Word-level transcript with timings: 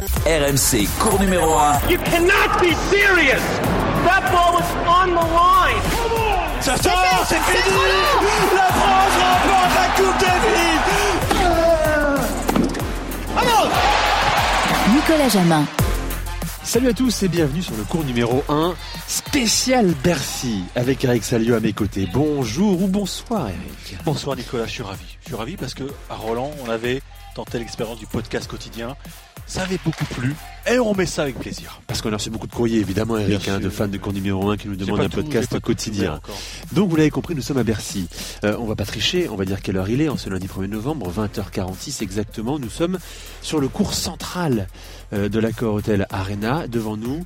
RMC, 0.00 0.88
cours 0.98 1.20
numéro 1.20 1.58
1. 1.58 1.90
You 1.90 1.98
cannot 1.98 2.58
be 2.58 2.74
serious. 2.88 3.42
That 4.04 4.30
ball 4.32 4.54
was 4.54 4.64
on 4.88 5.08
the 5.08 5.26
line. 5.34 5.82
Ça 6.62 6.76
sort, 6.78 7.26
c'est 7.28 7.36
fini. 7.36 7.76
La 8.54 8.68
France 8.72 9.12
remporte 9.20 9.74
la 9.76 9.88
Coupe 9.96 10.18
Davis. 10.20 10.80
Vamos 13.34 13.68
Nicolas 14.94 15.28
Jamin. 15.28 15.66
Salut 16.62 16.88
à 16.88 16.92
tous 16.94 17.22
et 17.22 17.28
bienvenue 17.28 17.62
sur 17.62 17.74
le 17.76 17.82
cours 17.82 18.04
numéro 18.04 18.42
1 18.48 18.74
spécial 19.06 19.92
Bercy 20.02 20.62
avec 20.76 21.04
Eric 21.04 21.24
Salio 21.24 21.56
à 21.56 21.60
mes 21.60 21.74
côtés. 21.74 22.08
Bonjour 22.10 22.82
ou 22.82 22.86
bonsoir 22.86 23.48
Eric. 23.48 23.98
Bonsoir 24.06 24.36
Nicolas, 24.36 24.64
je 24.64 24.70
suis 24.70 24.82
ravi. 24.82 25.18
Je 25.20 25.26
suis 25.26 25.36
ravi 25.36 25.56
parce 25.58 25.74
que 25.74 25.84
à 26.08 26.14
Roland, 26.14 26.52
on 26.64 26.70
avait 26.70 27.02
tenté 27.44 27.58
l'expérience 27.58 27.98
du 27.98 28.06
podcast 28.06 28.46
quotidien. 28.48 28.96
Ça 29.46 29.62
avait 29.62 29.78
beaucoup 29.84 30.04
plu 30.04 30.34
et 30.70 30.78
on 30.78 30.94
met 30.94 31.06
ça 31.06 31.22
avec 31.22 31.36
plaisir. 31.38 31.80
Parce 31.88 32.02
qu'on 32.02 32.12
a 32.12 32.16
reçu 32.16 32.30
beaucoup 32.30 32.46
de 32.46 32.52
courriers 32.52 32.78
évidemment 32.78 33.18
Eric, 33.18 33.48
hein, 33.48 33.58
de 33.58 33.68
fans 33.68 33.88
de 33.88 33.98
cours 33.98 34.12
numéro 34.12 34.48
1 34.50 34.56
qui 34.56 34.68
nous 34.68 34.76
demandent 34.76 35.00
un 35.00 35.08
tout- 35.08 35.22
podcast 35.22 35.58
quotidien. 35.58 36.20
Donc 36.72 36.88
vous 36.88 36.94
l'avez 36.96 37.10
compris, 37.10 37.34
nous 37.34 37.42
sommes 37.42 37.56
à 37.58 37.64
Bercy. 37.64 38.08
Euh, 38.44 38.56
on 38.60 38.66
va 38.66 38.76
pas 38.76 38.84
tricher, 38.84 39.28
on 39.28 39.34
va 39.36 39.44
dire 39.44 39.60
quelle 39.62 39.76
heure 39.78 39.88
il 39.88 40.00
est 40.02 40.08
en 40.08 40.16
ce 40.16 40.30
lundi 40.30 40.46
1er 40.46 40.68
novembre, 40.68 41.10
20h46 41.10 42.02
exactement. 42.02 42.58
Nous 42.60 42.70
sommes 42.70 42.98
sur 43.42 43.58
le 43.58 43.66
cours 43.68 43.94
central 43.94 44.68
euh, 45.12 45.28
de 45.28 45.40
l'accord 45.40 45.74
Hotel 45.74 46.06
Arena. 46.10 46.68
Devant 46.68 46.96
nous, 46.96 47.24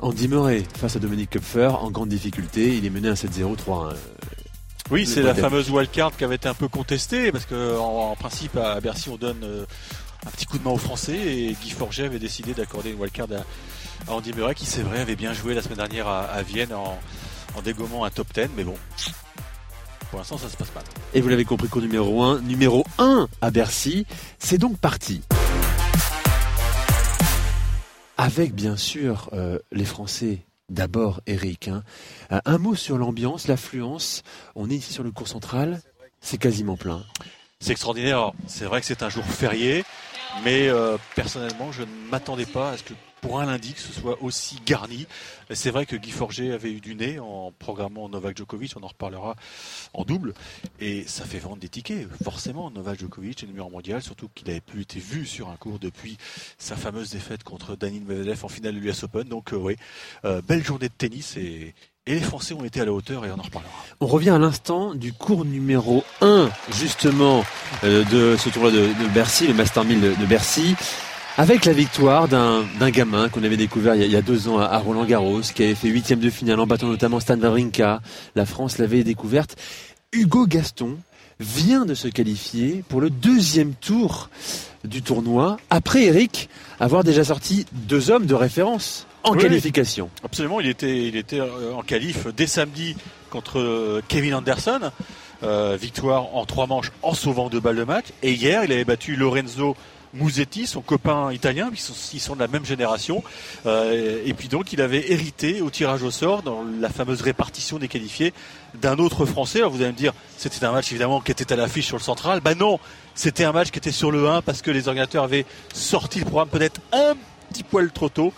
Andy 0.00 0.26
Murray 0.26 0.64
face 0.76 0.96
à 0.96 0.98
Dominique 0.98 1.30
Kupfer 1.30 1.68
en 1.80 1.92
grande 1.92 2.08
difficulté. 2.08 2.76
Il 2.76 2.84
est 2.86 2.90
mené 2.90 3.08
à 3.08 3.14
7-0, 3.14 3.56
3-1. 3.56 3.92
Oui, 4.92 5.06
c'est 5.06 5.22
la 5.22 5.34
fameuse 5.34 5.70
wildcard 5.70 6.14
qui 6.14 6.22
avait 6.22 6.34
été 6.34 6.48
un 6.48 6.54
peu 6.54 6.68
contestée 6.68 7.32
parce 7.32 7.46
que 7.46 7.78
en, 7.78 8.10
en 8.10 8.14
principe 8.14 8.56
à 8.58 8.78
Bercy 8.78 9.08
on 9.08 9.16
donne 9.16 9.42
euh, 9.42 9.64
un 10.26 10.30
petit 10.30 10.44
coup 10.44 10.58
de 10.58 10.64
main 10.64 10.70
aux 10.70 10.76
Français 10.76 11.16
et 11.16 11.56
Guy 11.62 11.70
Forget 11.70 12.04
avait 12.04 12.18
décidé 12.18 12.52
d'accorder 12.52 12.90
une 12.90 13.00
wildcard 13.00 13.28
à, 13.32 14.10
à 14.10 14.14
Andy 14.14 14.34
Murray 14.34 14.54
qui 14.54 14.66
c'est 14.66 14.82
vrai 14.82 15.00
avait 15.00 15.16
bien 15.16 15.32
joué 15.32 15.54
la 15.54 15.62
semaine 15.62 15.78
dernière 15.78 16.08
à, 16.08 16.24
à 16.24 16.42
Vienne 16.42 16.74
en, 16.74 17.00
en 17.56 17.62
dégommant 17.62 18.04
un 18.04 18.10
top 18.10 18.34
10 18.34 18.50
mais 18.54 18.64
bon 18.64 18.74
pour 20.10 20.18
l'instant 20.18 20.36
ça 20.36 20.50
se 20.50 20.58
passe 20.58 20.74
mal. 20.74 20.84
Et 21.14 21.22
vous 21.22 21.28
l'avez 21.30 21.46
compris, 21.46 21.68
cours 21.68 21.80
numéro 21.80 22.22
1, 22.22 22.42
numéro 22.42 22.84
1 22.98 23.28
à 23.40 23.50
Bercy. 23.50 24.04
C'est 24.38 24.58
donc 24.58 24.76
parti. 24.76 25.22
Avec 28.18 28.54
bien 28.54 28.76
sûr 28.76 29.30
euh, 29.32 29.58
les 29.72 29.86
Français. 29.86 30.40
D'abord, 30.72 31.20
Eric, 31.26 31.68
hein. 31.68 31.82
Euh, 32.32 32.40
un 32.46 32.56
mot 32.56 32.74
sur 32.74 32.96
l'ambiance, 32.96 33.46
l'affluence. 33.46 34.22
On 34.54 34.70
est 34.70 34.76
ici 34.76 34.90
sur 34.90 35.02
le 35.02 35.10
cours 35.10 35.28
central, 35.28 35.82
c'est 36.22 36.38
quasiment 36.38 36.78
plein. 36.78 37.04
C'est 37.60 37.72
extraordinaire. 37.72 38.32
C'est 38.46 38.64
vrai 38.64 38.80
que 38.80 38.86
c'est 38.86 39.02
un 39.02 39.10
jour 39.10 39.22
férié, 39.22 39.84
mais 40.44 40.68
euh, 40.68 40.96
personnellement, 41.14 41.72
je 41.72 41.82
ne 41.82 42.10
m'attendais 42.10 42.46
pas 42.46 42.70
à 42.70 42.78
ce 42.78 42.84
que 42.84 42.94
pour 43.22 43.40
un 43.40 43.46
lundi 43.46 43.72
que 43.72 43.80
ce 43.80 43.92
soit 43.92 44.22
aussi 44.22 44.60
garni. 44.66 45.06
C'est 45.50 45.70
vrai 45.70 45.86
que 45.86 45.96
Guy 45.96 46.10
Forget 46.10 46.52
avait 46.52 46.72
eu 46.72 46.80
du 46.80 46.94
nez 46.94 47.18
en 47.18 47.52
programmant 47.58 48.08
Novak 48.08 48.36
Djokovic, 48.36 48.72
on 48.76 48.82
en 48.82 48.88
reparlera 48.88 49.36
en 49.94 50.04
double, 50.04 50.34
et 50.80 51.04
ça 51.06 51.24
fait 51.24 51.38
vendre 51.38 51.58
des 51.58 51.68
tickets. 51.68 52.08
Forcément, 52.22 52.70
Novak 52.70 52.98
Djokovic 52.98 53.42
est 53.42 53.46
numéro 53.46 53.70
mondial, 53.70 54.02
surtout 54.02 54.28
qu'il 54.34 54.48
n'avait 54.48 54.60
plus 54.60 54.82
été 54.82 54.98
vu 54.98 55.24
sur 55.24 55.48
un 55.48 55.56
cours 55.56 55.78
depuis 55.78 56.18
sa 56.58 56.76
fameuse 56.76 57.10
défaite 57.10 57.44
contre 57.44 57.76
Danil 57.76 58.02
Medvedev 58.02 58.44
en 58.44 58.48
finale 58.48 58.74
de 58.74 58.80
l'US 58.80 59.04
Open. 59.04 59.24
Donc 59.24 59.52
euh, 59.52 59.56
oui, 59.56 59.76
euh, 60.24 60.42
belle 60.42 60.64
journée 60.64 60.88
de 60.88 60.94
tennis 60.94 61.36
et, 61.36 61.74
les 62.04 62.18
Français 62.18 62.52
ont 62.52 62.64
été 62.64 62.80
à 62.80 62.84
la 62.84 62.92
hauteur 62.92 63.24
et 63.24 63.30
on 63.30 63.38
en 63.38 63.42
reparlera. 63.42 63.72
On 64.00 64.08
revient 64.08 64.30
à 64.30 64.38
l'instant 64.38 64.92
du 64.92 65.12
cours 65.12 65.44
numéro 65.44 66.02
1, 66.20 66.50
justement, 66.72 67.44
euh, 67.84 68.02
de 68.06 68.36
ce 68.36 68.48
tournoi 68.48 68.72
de, 68.72 68.88
Bercy, 69.14 69.46
le 69.46 69.54
Master 69.54 69.84
1000 69.84 70.00
de, 70.00 70.14
de 70.16 70.26
Bercy, 70.26 70.74
avec 71.38 71.64
la 71.64 71.72
victoire 71.72 72.28
d'un 72.28 72.64
gamin 72.90 73.28
qu'on 73.28 73.42
avait 73.42 73.56
découvert 73.56 73.94
il 73.94 74.00
y, 74.00 74.04
a, 74.04 74.06
il 74.06 74.12
y 74.12 74.16
a 74.16 74.22
deux 74.22 74.48
ans 74.48 74.58
à, 74.58 74.76
Roland 74.78 75.04
Garros, 75.04 75.40
qui 75.40 75.62
avait 75.62 75.74
fait 75.74 75.88
huitième 75.88 76.20
de 76.20 76.30
finale 76.30 76.60
en 76.60 76.66
battant 76.66 76.86
notamment 76.88 77.20
Stan 77.20 77.38
Wawrinka. 77.38 78.00
La 78.34 78.46
France 78.46 78.78
l'avait 78.78 79.02
découverte. 79.04 79.56
Hugo 80.12 80.46
Gaston 80.46 80.98
vient 81.40 81.84
de 81.86 81.94
se 81.94 82.08
qualifier 82.08 82.84
pour 82.88 83.00
le 83.00 83.10
deuxième 83.10 83.72
tour 83.74 84.28
du 84.84 85.00
tournoi, 85.02 85.56
après 85.70 86.04
Eric 86.04 86.48
avoir 86.80 87.04
déjà 87.04 87.24
sorti 87.24 87.66
deux 87.72 88.10
hommes 88.10 88.26
de 88.26 88.34
référence 88.34 89.06
en 89.22 89.32
Oui. 89.34 89.38
qualification. 89.42 90.10
Absolument, 90.24 90.60
il 90.60 90.68
était, 90.68 91.06
il 91.06 91.16
était 91.16 91.40
euh, 91.40 91.72
en 91.74 91.82
qualif 91.82 92.26
dès 92.36 92.48
samedi 92.48 92.96
contre 93.30 93.58
euh, 93.60 94.02
Kevin 94.08 94.34
Anderson. 94.34 94.80
Euh, 95.44 95.76
victoire 95.80 96.36
en 96.36 96.44
trois 96.44 96.68
manches 96.68 96.92
en 97.02 97.14
sauvant 97.14 97.48
deux 97.48 97.58
balles 97.58 97.76
de 97.76 97.82
match. 97.82 98.06
Et 98.22 98.32
hier, 98.32 98.62
il 98.64 98.70
avait 98.72 98.84
battu 98.84 99.16
Lorenzo 99.16 99.76
Musetti, 100.14 100.66
son 100.66 100.82
copain 100.82 101.32
italien, 101.32 101.70
ils 101.72 102.20
sont, 102.20 102.34
de 102.34 102.40
la 102.40 102.48
même 102.48 102.64
génération. 102.64 103.24
Euh, 103.66 104.20
et 104.24 104.34
puis 104.34 104.48
donc, 104.48 104.72
il 104.72 104.80
avait 104.80 105.10
hérité 105.10 105.62
au 105.62 105.70
tirage 105.70 106.02
au 106.02 106.10
sort, 106.10 106.42
dans 106.42 106.64
la 106.80 106.90
fameuse 106.90 107.22
répartition 107.22 107.78
des 107.78 107.88
qualifiés, 107.88 108.34
d'un 108.74 108.98
autre 108.98 109.24
Français. 109.24 109.58
Alors 109.58 109.70
vous 109.70 109.82
allez 109.82 109.92
me 109.92 109.96
dire, 109.96 110.12
c'était 110.36 110.64
un 110.64 110.72
match 110.72 110.90
évidemment 110.92 111.20
qui 111.20 111.32
était 111.32 111.52
à 111.52 111.56
l'affiche 111.56 111.86
sur 111.86 111.96
le 111.96 112.02
central. 112.02 112.40
Bah 112.40 112.54
non, 112.54 112.78
c'était 113.14 113.44
un 113.44 113.52
match 113.52 113.70
qui 113.70 113.78
était 113.78 113.92
sur 113.92 114.10
le 114.10 114.28
1 114.28 114.42
parce 114.42 114.62
que 114.62 114.70
les 114.70 114.88
organisateurs 114.88 115.24
avaient 115.24 115.46
sorti 115.72 116.18
le 116.18 116.26
programme 116.26 116.48
peut-être 116.48 116.80
un 116.92 117.14
petit 117.50 117.62
poil 117.62 117.90
trop 117.90 118.08
tôt. 118.08 118.32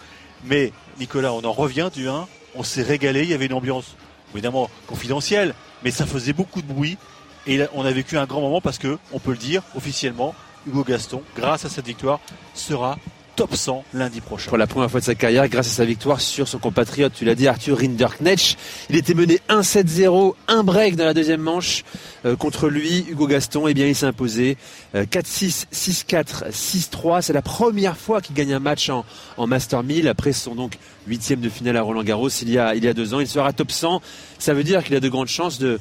Mais 0.44 0.72
Nicolas, 1.00 1.32
on 1.32 1.42
en 1.44 1.52
revient 1.52 1.91
du 1.92 2.08
1, 2.08 2.28
on 2.54 2.62
s'est 2.62 2.82
régalé, 2.82 3.22
il 3.22 3.30
y 3.30 3.34
avait 3.34 3.46
une 3.46 3.54
ambiance 3.54 3.96
évidemment 4.32 4.68
confidentielle, 4.86 5.54
mais 5.82 5.91
ça 5.91 6.06
faisait 6.06 6.32
beaucoup 6.32 6.60
de 6.60 6.66
bruit 6.66 6.98
et 7.46 7.60
on 7.74 7.84
a 7.84 7.91
vécu 7.91 8.16
un 8.16 8.26
grand 8.26 8.41
moment 8.41 8.60
parce 8.60 8.78
que, 8.78 8.98
on 9.12 9.18
peut 9.18 9.32
le 9.32 9.36
dire 9.36 9.62
officiellement, 9.76 10.34
Hugo 10.66 10.84
Gaston, 10.84 11.22
grâce 11.36 11.64
à 11.64 11.69
cette 11.69 11.86
victoire, 11.86 12.20
sera 12.54 12.98
top 13.36 13.54
100 13.54 13.84
lundi 13.94 14.20
prochain. 14.20 14.48
pour 14.48 14.58
la 14.58 14.66
première 14.66 14.91
fois 14.91 15.00
de 15.00 15.04
sa 15.04 15.14
carrière 15.14 15.48
grâce 15.48 15.66
à 15.66 15.70
sa 15.70 15.84
victoire 15.84 16.20
sur 16.20 16.47
son 16.47 16.58
compatriote, 16.58 17.12
tu 17.14 17.25
l'as 17.25 17.34
dit, 17.34 17.48
Arthur 17.48 17.78
Rinderknecht. 17.78 18.56
Il 18.91 18.97
était 18.97 19.14
mené 19.14 19.41
1-7-0, 19.48 20.34
un 20.48 20.62
break 20.62 20.97
dans 20.97 21.04
la 21.04 21.14
deuxième 21.14 21.41
manche 21.41 21.84
euh, 22.24 22.36
contre 22.36 22.69
lui, 22.69 23.04
Hugo 23.08 23.26
Gaston. 23.26 23.66
Et 23.66 23.74
bien, 23.74 23.86
il 23.86 23.94
s'est 23.94 24.06
imposé 24.06 24.56
euh, 24.94 25.04
4-6, 25.04 25.66
6-4, 25.72 26.50
6-3. 26.50 27.22
C'est 27.22 27.32
la 27.32 27.42
première 27.42 27.97
fois 27.97 28.20
qu'il 28.20 28.36
gagne 28.36 28.54
un 28.54 28.60
match 28.60 28.88
en, 28.88 29.04
en 29.36 29.47
Master 29.47 29.82
1000 29.82 30.08
après 30.08 30.32
son 30.32 30.54
donc 30.54 30.78
huitième 31.06 31.41
de 31.41 31.48
finale 31.48 31.76
à 31.76 31.82
Roland 31.82 32.04
Garros 32.04 32.28
il 32.28 32.50
y 32.50 32.58
a, 32.58 32.94
deux 32.94 33.14
ans. 33.14 33.20
Il 33.20 33.28
sera 33.28 33.53
top 33.53 33.72
100. 33.72 34.00
Ça 34.38 34.54
veut 34.54 34.64
dire 34.64 34.84
qu'il 34.84 34.94
a 34.94 35.00
de 35.00 35.08
grandes 35.08 35.28
chances 35.28 35.58
de 35.58 35.80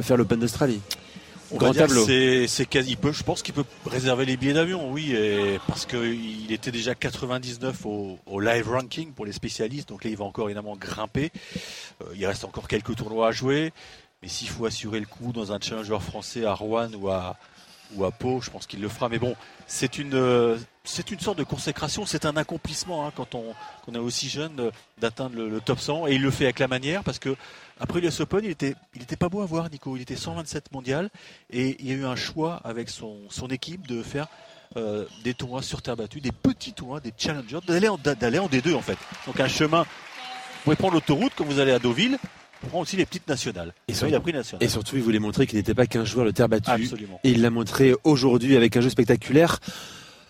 faire 0.00 0.16
l'Open 0.16 0.40
d'Australie. 0.40 0.80
On 1.54 1.58
Grand 1.58 1.72
tableau. 1.72 2.04
C'est, 2.04 2.66
quasi, 2.66 2.96
je 3.00 3.22
pense 3.22 3.42
qu'il 3.42 3.54
peut 3.54 3.64
réserver 3.86 4.24
les 4.24 4.36
billets 4.36 4.54
d'avion, 4.54 4.90
oui, 4.90 5.12
et 5.12 5.60
parce 5.68 5.86
qu'il 5.86 6.50
était 6.50 6.72
déjà 6.72 6.96
99 6.96 7.86
au, 7.86 8.18
au 8.26 8.40
live 8.40 8.68
ranking 8.68 9.12
pour 9.12 9.24
les 9.24 9.32
spécialistes, 9.32 9.88
donc 9.88 10.02
là 10.02 10.10
il 10.10 10.16
va 10.16 10.24
encore 10.24 10.46
évidemment 10.48 10.76
grimper. 10.76 11.30
Euh, 12.02 12.06
il 12.16 12.26
reste 12.26 12.44
encore 12.44 12.66
quelques 12.66 12.96
tournois 12.96 13.28
à 13.28 13.32
jouer, 13.32 13.72
mais 14.20 14.28
s'il 14.28 14.48
faut 14.48 14.66
assurer 14.66 14.98
le 14.98 15.06
coup 15.06 15.32
dans 15.32 15.52
un 15.52 15.60
challenger 15.60 15.98
français 16.00 16.44
à 16.44 16.54
Rouen 16.54 16.90
ou 16.94 17.08
à 17.08 17.36
ou 17.94 18.04
à 18.04 18.10
Pau, 18.10 18.40
je 18.40 18.50
pense 18.50 18.66
qu'il 18.66 18.80
le 18.80 18.88
fera. 18.88 19.08
Mais 19.08 19.18
bon, 19.18 19.36
c'est 19.66 19.98
une 19.98 20.14
euh, 20.14 20.56
c'est 20.84 21.10
une 21.10 21.20
sorte 21.20 21.38
de 21.38 21.44
consécration, 21.44 22.04
c'est 22.04 22.26
un 22.26 22.36
accomplissement 22.36 23.06
hein, 23.06 23.12
quand 23.14 23.34
on 23.34 23.94
est 23.94 23.98
aussi 23.98 24.28
jeune 24.28 24.60
euh, 24.60 24.70
d'atteindre 24.98 25.36
le, 25.36 25.60
top 25.60 25.80
100 25.80 26.08
et 26.08 26.14
il 26.14 26.22
le 26.22 26.30
fait 26.30 26.44
avec 26.44 26.58
la 26.58 26.68
manière 26.68 27.02
parce 27.02 27.18
que 27.18 27.36
après 27.80 28.00
l'US 28.00 28.20
Open, 28.20 28.44
il 28.44 28.50
était 28.50 28.74
il 28.94 29.02
était 29.02 29.16
pas 29.16 29.28
beau 29.28 29.40
à 29.40 29.46
voir 29.46 29.70
Nico, 29.70 29.96
il 29.96 30.02
était 30.02 30.16
127 30.16 30.72
mondial 30.72 31.10
et 31.50 31.76
il 31.80 31.88
y 31.88 31.92
a 31.92 31.94
eu 31.94 32.04
un 32.04 32.16
choix 32.16 32.60
avec 32.64 32.90
son 32.90 33.18
son 33.30 33.48
équipe 33.48 33.86
de 33.86 34.02
faire 34.02 34.28
euh, 34.76 35.06
des 35.22 35.34
tournois 35.34 35.62
sur 35.62 35.82
terre 35.82 35.96
battue, 35.96 36.20
des 36.20 36.32
petits 36.32 36.72
tournois, 36.72 37.00
des 37.00 37.12
challengers, 37.16 37.60
d'aller 37.66 37.88
d'aller 38.18 38.38
en 38.38 38.48
D2 38.48 38.74
en 38.74 38.82
fait. 38.82 38.98
Donc 39.26 39.40
un 39.40 39.48
chemin, 39.48 39.82
vous 39.82 40.60
pouvez 40.64 40.76
prendre 40.76 40.94
l'autoroute 40.94 41.32
quand 41.36 41.44
vous 41.44 41.60
allez 41.60 41.72
à 41.72 41.78
Deauville, 41.78 42.18
prendre 42.64 42.82
aussi 42.82 42.96
les 42.96 43.06
petites 43.06 43.28
nationales. 43.28 43.72
Et 43.88 43.92
Et 43.92 43.94
sur- 43.94 44.08
il 44.08 44.14
a 44.14 44.20
pris 44.20 44.32
national. 44.32 44.62
Et 44.64 44.68
surtout, 44.68 44.96
il 44.96 45.02
voulait 45.02 45.18
montrer 45.18 45.46
qu'il 45.46 45.58
n'était 45.58 45.74
pas 45.74 45.86
qu'un 45.86 46.04
joueur 46.04 46.26
de 46.26 46.30
terre 46.30 46.48
battue. 46.48 46.70
Absolument. 46.70 47.20
Et 47.24 47.30
il 47.30 47.42
l'a 47.42 47.50
montré 47.50 47.94
aujourd'hui 48.04 48.56
avec 48.56 48.76
un 48.76 48.80
jeu 48.80 48.90
spectaculaire. 48.90 49.58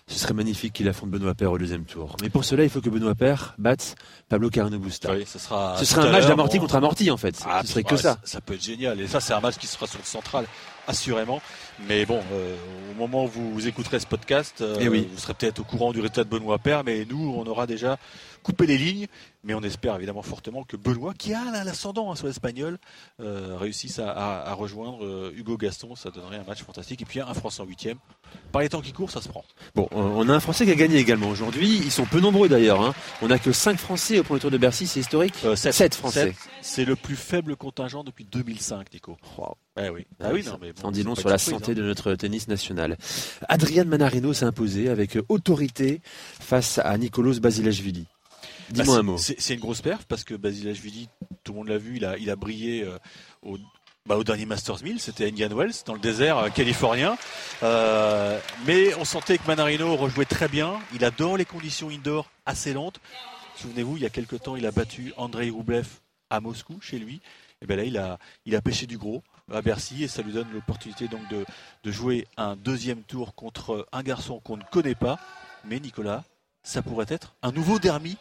Ce 0.07 0.19
serait 0.19 0.35
magnifique 0.35 0.73
qu'il 0.73 0.87
affronte 0.87 1.09
Benoît 1.09 1.33
Paire 1.33 1.51
au 1.51 1.57
deuxième 1.57 1.83
tour. 1.83 2.15
Mais 2.21 2.29
pour 2.29 2.45
cela, 2.45 2.63
il 2.63 2.69
faut 2.69 2.79
que 2.79 2.91
Benoît 2.91 3.15
Paire 3.15 3.55
batte 3.57 3.95
Pablo 4.29 4.51
Carreno 4.51 4.77
Busta. 4.77 5.11
Oui, 5.11 5.25
ce 5.25 5.39
sera, 5.39 5.83
Ce 5.83 5.99
un 5.99 6.11
match 6.11 6.27
d'amorti 6.27 6.59
contre 6.59 6.75
amorti 6.75 7.09
en 7.09 7.17
fait. 7.17 7.35
Ah, 7.49 7.61
Ce 7.63 7.69
serait 7.71 7.81
bah, 7.81 7.89
que 7.89 7.97
ça. 7.97 8.19
Ça 8.23 8.39
peut 8.39 8.53
être 8.53 8.63
génial. 8.63 9.01
Et 9.01 9.07
ça, 9.07 9.19
c'est 9.19 9.33
un 9.33 9.39
match 9.39 9.55
qui 9.57 9.65
sera 9.65 9.87
sur 9.87 9.97
le 9.97 10.05
central, 10.05 10.45
assurément. 10.87 11.41
Mais 11.87 12.05
bon, 12.05 12.21
euh, 12.31 12.55
au 12.91 12.93
moment 12.95 13.25
où 13.25 13.27
vous 13.53 13.67
écouterez 13.67 13.99
ce 13.99 14.07
podcast, 14.07 14.61
euh, 14.61 14.77
Eh 14.79 14.87
oui. 14.89 15.07
vous 15.11 15.17
serez 15.19 15.33
peut-être 15.33 15.59
au 15.59 15.63
courant 15.63 15.91
du 15.91 15.99
résultat 15.99 16.23
de 16.23 16.29
Benoît 16.29 16.57
Père. 16.59 16.83
Mais 16.83 17.05
nous, 17.09 17.33
on 17.37 17.45
aura 17.47 17.67
déjà 17.67 17.97
coupé 18.43 18.65
les 18.67 18.77
lignes. 18.77 19.07
Mais 19.43 19.53
on 19.53 19.61
espère 19.61 19.95
évidemment 19.95 20.23
fortement 20.23 20.63
que 20.63 20.75
Benoît, 20.75 21.13
qui 21.13 21.31
a 21.33 21.63
l'ascendant 21.63 22.11
hein, 22.11 22.15
sur 22.15 22.25
l'Espagnol, 22.25 22.79
euh, 23.19 23.55
réussisse 23.59 23.99
à, 23.99 24.09
à- 24.11 24.49
à 24.49 24.53
rejoindre 24.53 25.31
Hugo 25.35 25.55
Gaston. 25.57 25.95
Ça 25.95 26.09
donnerait 26.09 26.37
un 26.37 26.43
match 26.43 26.63
fantastique. 26.63 27.01
Et 27.01 27.05
puis 27.05 27.19
un 27.19 27.33
Français 27.33 27.61
en 27.61 27.65
huitième. 27.65 27.97
Par 28.51 28.61
les 28.63 28.69
temps 28.69 28.81
qui 28.81 28.91
courent, 28.91 29.11
ça 29.11 29.21
se 29.21 29.27
prend. 29.29 29.43
Bon, 29.75 29.87
on 29.91 30.27
a 30.29 30.33
un 30.33 30.39
Français 30.39 30.65
qui 30.65 30.71
a 30.71 30.75
gagné 30.75 30.97
également 30.97 31.29
aujourd'hui. 31.29 31.77
Ils 31.77 31.91
sont 31.91 32.05
peu 32.05 32.19
nombreux 32.19 32.49
d'ailleurs. 32.49 32.81
hein. 32.81 32.93
On 33.21 33.27
n'a 33.27 33.37
que 33.37 33.51
5 33.51 33.77
Français 33.77 34.19
au 34.19 34.23
premier 34.23 34.39
tour 34.39 34.49
de 34.51 34.57
Bercy, 34.57 34.87
c'est 34.87 34.99
historique. 34.99 35.35
Euh, 35.45 35.55
sept. 35.55 35.73
7 35.73 35.95
Français. 35.95 36.35
C'est 36.61 36.85
le 36.85 36.95
plus 36.95 37.15
faible 37.15 37.55
contingent 37.55 38.03
depuis 38.03 38.25
2005, 38.25 38.91
Nico. 38.93 39.17
Oh, 39.37 39.53
Ah 39.77 39.91
oui, 39.91 40.05
ah 40.21 40.29
oui, 40.31 40.43
non, 40.45 40.57
mais 40.61 40.71
bon, 40.71 40.87
en 40.87 40.91
dit 40.91 41.03
long 41.03 41.15
sur 41.15 41.27
la 41.27 41.37
santé 41.37 41.71
hein. 41.71 41.75
de 41.75 41.83
notre 41.83 42.15
tennis 42.15 42.47
national. 42.47 42.97
Adrian 43.49 43.83
Manarino 43.83 44.31
s'est 44.31 44.45
imposé 44.45 44.87
avec 44.87 45.17
autorité 45.27 46.01
face 46.39 46.77
à 46.77 46.97
Nicolas 46.97 47.37
Basilashvili. 47.39 48.07
Dis-moi 48.69 48.95
bah, 48.95 48.99
un 49.01 49.03
mot. 49.03 49.17
C'est 49.17 49.53
une 49.53 49.59
grosse 49.59 49.81
perf 49.81 50.05
parce 50.05 50.23
que 50.23 50.33
Basilashvili, 50.33 51.09
tout 51.43 51.51
le 51.51 51.57
monde 51.59 51.67
l'a 51.67 51.77
vu, 51.77 51.97
il 51.97 52.05
a, 52.05 52.17
il 52.17 52.29
a 52.29 52.37
brillé 52.37 52.83
euh, 52.83 52.97
au, 53.41 53.57
bah, 54.07 54.17
au 54.17 54.23
dernier 54.23 54.45
Masters 54.45 54.83
1000, 54.83 54.99
c'était 54.99 55.27
Indian 55.27 55.49
Wells 55.49 55.73
dans 55.85 55.93
le 55.93 55.99
désert 55.99 56.37
euh, 56.37 56.49
californien. 56.49 57.17
Euh, 57.63 58.39
mais 58.65 58.95
on 58.95 59.03
sentait 59.03 59.37
que 59.37 59.47
Manarino 59.47 59.95
rejouait 59.95 60.25
très 60.25 60.47
bien. 60.47 60.79
Il 60.93 61.03
adore 61.03 61.37
les 61.37 61.45
conditions 61.45 61.89
indoor 61.89 62.29
assez 62.45 62.73
lentes. 62.73 62.99
Souvenez-vous, 63.55 63.97
il 63.97 64.03
y 64.03 64.05
a 64.05 64.09
quelques 64.09 64.41
temps, 64.41 64.55
il 64.55 64.65
a 64.65 64.71
battu 64.71 65.11
Andrei 65.17 65.49
Rublev 65.49 65.87
à 66.29 66.39
Moscou, 66.39 66.79
chez 66.81 66.97
lui. 66.97 67.19
Et 67.61 67.67
bien 67.67 67.77
là, 67.77 67.83
il 67.83 67.97
a, 67.97 68.19
il 68.45 68.55
a 68.55 68.61
pêché 68.61 68.85
du 68.85 68.97
gros 68.97 69.23
à 69.51 69.61
Bercy 69.61 70.03
et 70.03 70.07
ça 70.07 70.21
lui 70.21 70.33
donne 70.33 70.51
l'opportunité 70.51 71.07
donc 71.07 71.21
de, 71.29 71.45
jouer 71.91 72.27
un 72.37 72.55
deuxième 72.55 73.03
tour 73.03 73.35
contre 73.35 73.87
un 73.91 74.03
garçon 74.03 74.39
qu'on 74.39 74.57
ne 74.57 74.63
connaît 74.63 74.95
pas. 74.95 75.19
Mais 75.65 75.79
Nicolas, 75.79 76.23
ça 76.63 76.81
pourrait 76.81 77.05
être 77.09 77.35
un 77.41 77.51
nouveau 77.51 77.79
derby, 77.79 78.17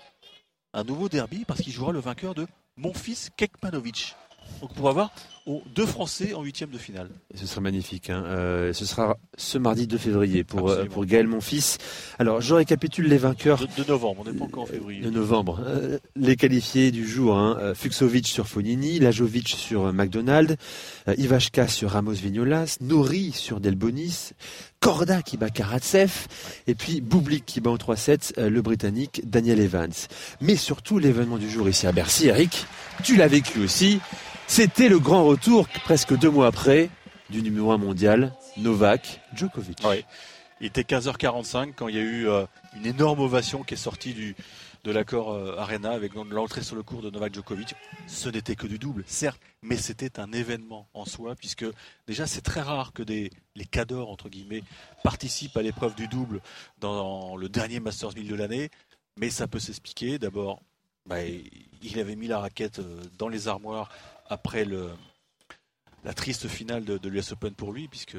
un 0.72 0.84
nouveau 0.84 1.08
derby 1.08 1.44
parce 1.44 1.60
qu'il 1.62 1.72
jouera 1.72 1.92
le 1.92 2.00
vainqueur 2.00 2.34
de 2.34 2.46
mon 2.76 2.92
fils 2.92 3.30
Kekmanovic. 3.36 4.16
Donc 4.60 4.72
on 4.72 4.74
pourra 4.74 5.10
voir 5.46 5.60
deux 5.74 5.86
Français 5.86 6.34
en 6.34 6.42
huitième 6.42 6.70
de 6.70 6.78
finale. 6.78 7.08
ce 7.34 7.46
serait 7.46 7.60
magnifique. 7.60 8.10
Hein. 8.10 8.24
Euh, 8.26 8.72
ce 8.72 8.84
sera 8.86 9.18
ce 9.36 9.58
mardi 9.58 9.86
2 9.86 9.98
février 9.98 10.44
pour, 10.44 10.70
euh, 10.70 10.84
pour 10.86 11.04
Gaël 11.04 11.26
Monfils. 11.26 11.78
Alors 12.18 12.40
je 12.40 12.54
récapitule 12.54 13.08
les 13.08 13.18
vainqueurs. 13.18 13.58
De, 13.58 13.84
novembre, 13.88 14.24
on 14.26 14.30
n'est 14.30 14.36
pas 14.36 14.44
encore 14.44 14.64
en 14.64 14.66
février. 14.66 15.02
De 15.02 15.10
novembre. 15.10 15.60
Euh, 15.66 15.98
les 16.16 16.36
qualifiés 16.36 16.90
du 16.90 17.06
jour, 17.06 17.36
hein. 17.36 17.74
Fuxovic 17.74 18.26
sur 18.26 18.46
Fonini, 18.46 18.98
Lajovic 18.98 19.48
sur 19.48 19.92
McDonald, 19.92 20.56
Ivashka 21.18 21.68
sur 21.68 21.90
Ramos 21.90 22.12
Vignolas, 22.12 22.78
Nori 22.80 23.32
sur 23.32 23.60
Delbonis, 23.60 24.30
Korda 24.80 25.22
qui 25.22 25.36
bat 25.36 25.50
Karatsev, 25.50 26.26
et 26.66 26.74
puis 26.74 27.00
Bublik 27.00 27.44
qui 27.44 27.60
bat 27.60 27.70
en 27.70 27.76
3-7 27.76 28.48
le 28.48 28.62
Britannique 28.62 29.22
Daniel 29.28 29.60
Evans. 29.60 29.92
Mais 30.40 30.56
surtout 30.56 30.98
l'événement 30.98 31.38
du 31.38 31.50
jour 31.50 31.68
ici 31.68 31.86
à 31.86 31.92
Bercy, 31.92 32.28
Eric, 32.28 32.66
tu 33.02 33.16
l'as 33.16 33.28
vécu 33.28 33.60
aussi. 33.60 34.00
C'était 34.46 34.88
le 34.88 34.98
grand 34.98 35.24
retour, 35.24 35.68
presque 35.84 36.16
deux 36.16 36.30
mois 36.30 36.46
après, 36.46 36.90
du 37.30 37.42
numéro 37.42 37.72
1 37.72 37.78
mondial, 37.78 38.32
Novak 38.56 39.20
Djokovic. 39.34 39.78
Il 40.60 40.66
était 40.66 40.82
15h45 40.82 41.72
quand 41.74 41.88
il 41.88 41.96
y 41.96 41.98
a 41.98 42.02
eu 42.02 42.28
euh, 42.28 42.46
une 42.76 42.86
énorme 42.86 43.20
ovation 43.20 43.64
qui 43.64 43.74
est 43.74 43.78
sortie 43.78 44.14
de 44.84 44.92
l'accord 44.92 45.32
euh, 45.32 45.56
Arena 45.58 45.90
avec 45.90 46.14
l'entrée 46.14 46.62
sur 46.62 46.76
le 46.76 46.82
cours 46.82 47.02
de 47.02 47.10
Novak 47.10 47.34
Djokovic. 47.34 47.74
Ce 48.06 48.28
n'était 48.28 48.54
que 48.54 48.66
du 48.66 48.78
double, 48.78 49.02
certes, 49.06 49.40
mais 49.62 49.76
c'était 49.76 50.20
un 50.20 50.30
événement 50.30 50.88
en 50.94 51.04
soi, 51.04 51.34
puisque 51.34 51.66
déjà 52.06 52.26
c'est 52.26 52.42
très 52.42 52.60
rare 52.60 52.92
que 52.92 53.02
les 53.02 53.30
cadors, 53.70 54.10
entre 54.10 54.28
guillemets, 54.28 54.62
participent 55.02 55.56
à 55.56 55.62
l'épreuve 55.62 55.96
du 55.96 56.06
double 56.06 56.40
dans 56.78 57.36
le 57.36 57.48
dernier 57.48 57.80
Masters 57.80 58.14
1000 58.14 58.28
de 58.28 58.34
l'année, 58.34 58.70
mais 59.16 59.30
ça 59.30 59.48
peut 59.48 59.58
s'expliquer. 59.58 60.18
D'abord, 60.18 60.60
bah, 61.06 61.18
il 61.82 61.98
avait 61.98 62.16
mis 62.16 62.28
la 62.28 62.38
raquette 62.38 62.78
euh, 62.78 63.02
dans 63.18 63.28
les 63.28 63.48
armoires 63.48 63.90
après 64.28 64.64
le, 64.64 64.90
la 66.04 66.14
triste 66.14 66.48
finale 66.48 66.84
de, 66.84 67.08
l'US 67.08 67.32
Open 67.32 67.52
pour 67.52 67.72
lui, 67.72 67.88
puisque 67.88 68.16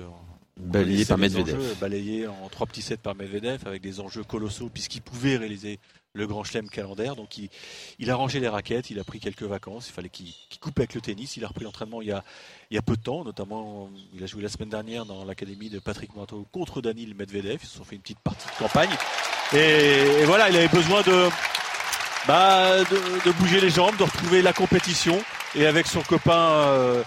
balayé 0.57 1.03
par 1.05 1.17
Medvedev. 1.17 1.75
balayé 1.79 2.27
en 2.27 2.47
trois 2.49 2.67
petits 2.67 2.81
sets 2.81 2.97
par 2.97 3.15
Medvedev 3.15 3.67
avec 3.67 3.81
des 3.81 3.99
enjeux 3.99 4.23
colossaux 4.23 4.69
puisqu'il 4.69 5.01
pouvait 5.01 5.35
réaliser 5.35 5.79
le 6.13 6.27
grand 6.27 6.43
chelem 6.43 6.69
calendaire. 6.69 7.15
Donc 7.15 7.37
il, 7.37 7.49
il, 7.99 8.09
a 8.09 8.15
rangé 8.15 8.39
les 8.39 8.47
raquettes, 8.47 8.89
il 8.89 8.99
a 8.99 9.03
pris 9.03 9.19
quelques 9.19 9.43
vacances, 9.43 9.89
il 9.89 9.91
fallait 9.91 10.09
qu'il 10.09 10.33
coupe 10.61 10.79
avec 10.79 10.93
le 10.93 11.01
tennis. 11.01 11.35
Il 11.35 11.43
a 11.43 11.47
repris 11.47 11.65
l'entraînement 11.65 12.01
il, 12.01 12.07
y 12.07 12.11
a, 12.11 12.23
il 12.71 12.75
y 12.75 12.77
a 12.77 12.81
peu 12.81 12.95
de 12.95 13.01
temps, 13.01 13.25
notamment 13.25 13.89
il 14.13 14.23
a 14.23 14.27
joué 14.27 14.41
la 14.41 14.49
semaine 14.49 14.69
dernière 14.69 15.05
dans 15.05 15.25
l'académie 15.25 15.69
de 15.69 15.79
Patrick 15.79 16.15
Manteau 16.15 16.45
contre 16.51 16.81
Daniel 16.81 17.15
Medvedev. 17.15 17.59
Ils 17.61 17.67
se 17.67 17.77
sont 17.77 17.83
fait 17.83 17.95
une 17.95 18.01
petite 18.01 18.19
partie 18.19 18.47
de 18.47 18.57
campagne. 18.57 18.95
et 19.53 20.23
voilà, 20.25 20.49
il 20.49 20.55
avait 20.55 20.69
besoin 20.69 21.01
de, 21.01 21.29
bah, 22.27 22.83
de, 22.83 23.31
bouger 23.33 23.59
les 23.61 23.69
jambes, 23.69 23.95
de 23.97 24.03
retrouver 24.03 24.41
la 24.41 24.53
compétition. 24.53 25.21
Et 25.55 25.65
avec 25.65 25.87
son 25.87 26.01
copain 26.01 26.33
euh, 26.33 27.03